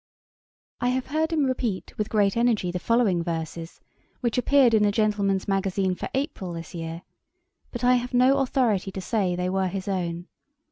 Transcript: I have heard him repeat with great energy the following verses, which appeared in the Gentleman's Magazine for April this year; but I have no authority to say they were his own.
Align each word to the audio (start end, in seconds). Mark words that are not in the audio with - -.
I 0.79 0.87
have 0.87 1.05
heard 1.05 1.31
him 1.31 1.45
repeat 1.45 1.95
with 1.95 2.09
great 2.09 2.35
energy 2.35 2.71
the 2.71 2.79
following 2.79 3.23
verses, 3.23 3.81
which 4.19 4.35
appeared 4.39 4.73
in 4.73 4.81
the 4.81 4.91
Gentleman's 4.91 5.47
Magazine 5.47 5.93
for 5.93 6.09
April 6.15 6.53
this 6.53 6.73
year; 6.73 7.03
but 7.71 7.83
I 7.83 7.97
have 7.97 8.11
no 8.11 8.39
authority 8.39 8.91
to 8.93 8.99
say 8.99 9.35
they 9.35 9.47
were 9.51 9.67
his 9.67 9.87
own. 9.87 10.25